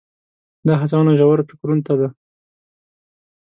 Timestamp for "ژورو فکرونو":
1.19-1.83